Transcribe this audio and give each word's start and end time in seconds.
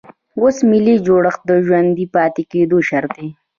اوس 0.39 0.57
ملي 0.69 0.95
جوړښت 1.07 1.41
د 1.49 1.51
ژوندي 1.65 2.05
پاتې 2.15 2.43
کېدو 2.51 2.77
شرط 2.89 3.11
دی. 3.17 3.29